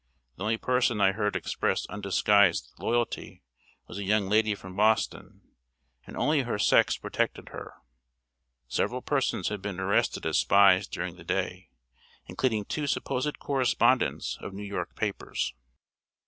[0.35, 3.43] The only person I heard express undisguised loyalty
[3.85, 5.43] was a young lady from Boston,
[6.07, 7.75] and only her sex protected her.
[8.67, 11.69] Several persons had been arrested as spies during the day,
[12.25, 15.53] including two supposed correspondents of New York papers.